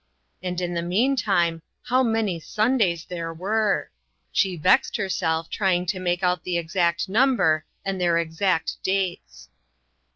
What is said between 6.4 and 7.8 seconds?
the exact number